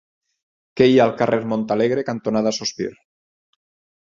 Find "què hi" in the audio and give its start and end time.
0.79-0.95